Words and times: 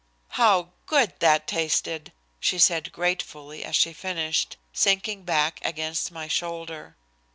"How 0.29 0.71
good 0.87 1.13
that 1.19 1.45
tasted!" 1.45 2.11
she 2.39 2.57
said 2.57 2.91
gratefully 2.91 3.63
as 3.63 3.75
she 3.75 3.93
finished, 3.93 4.57
sinking 4.73 5.25
back 5.25 5.59
against 5.63 6.11
my 6.11 6.27
shoulder. 6.27 6.97